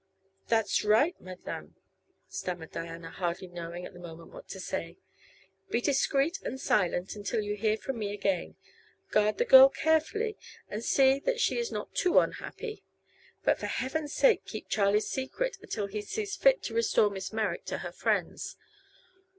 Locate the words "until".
7.15-7.39, 15.61-15.85